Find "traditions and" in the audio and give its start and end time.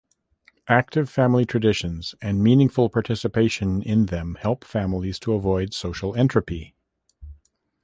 1.45-2.41